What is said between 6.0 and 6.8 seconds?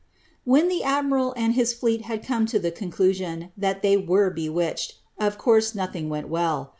went well.